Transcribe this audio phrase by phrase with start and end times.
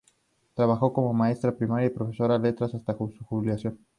[0.55, 3.77] Trabajó como maestra primaria y profesora de letras hasta su jubilación.